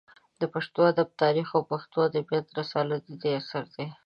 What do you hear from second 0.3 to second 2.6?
د پښتو ادب تاریخ او پښتو ادبیات